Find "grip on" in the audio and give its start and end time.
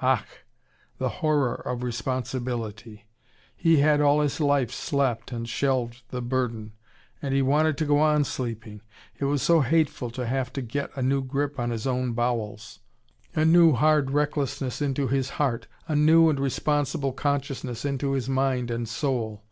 11.24-11.70